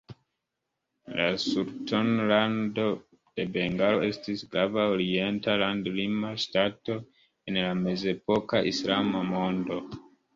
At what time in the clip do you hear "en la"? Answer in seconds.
7.53-7.67